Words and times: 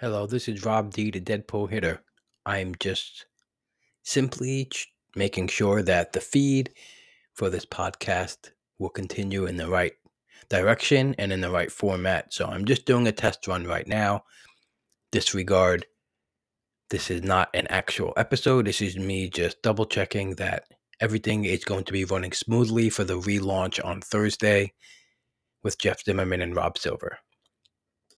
Hello, 0.00 0.26
this 0.26 0.48
is 0.48 0.64
Rob 0.64 0.92
D, 0.92 1.10
the 1.10 1.20
Dead 1.20 1.46
Pull 1.46 1.66
Hitter. 1.66 2.02
I'm 2.46 2.74
just 2.80 3.26
simply 4.02 4.66
ch- 4.66 4.88
making 5.14 5.48
sure 5.48 5.82
that 5.82 6.12
the 6.12 6.20
feed 6.20 6.70
for 7.34 7.50
this 7.50 7.66
podcast 7.66 8.50
will 8.78 8.88
continue 8.88 9.46
in 9.46 9.56
the 9.56 9.68
right 9.68 9.92
direction 10.48 11.14
and 11.18 11.32
in 11.32 11.40
the 11.40 11.50
right 11.50 11.70
format. 11.70 12.32
So 12.32 12.46
I'm 12.46 12.64
just 12.64 12.86
doing 12.86 13.06
a 13.06 13.12
test 13.12 13.46
run 13.46 13.66
right 13.66 13.86
now. 13.86 14.24
Disregard. 15.12 15.86
This 16.90 17.10
is 17.10 17.22
not 17.22 17.50
an 17.54 17.66
actual 17.68 18.12
episode. 18.16 18.66
This 18.66 18.80
is 18.80 18.98
me 18.98 19.28
just 19.28 19.62
double 19.62 19.86
checking 19.86 20.34
that 20.36 20.64
everything 21.00 21.44
is 21.44 21.64
going 21.64 21.84
to 21.84 21.92
be 21.92 22.04
running 22.04 22.32
smoothly 22.32 22.90
for 22.90 23.04
the 23.04 23.18
relaunch 23.18 23.84
on 23.84 24.00
Thursday 24.00 24.72
with 25.62 25.78
Jeff 25.78 26.04
Zimmerman 26.04 26.42
and 26.42 26.56
Rob 26.56 26.78
Silver. 26.78 27.18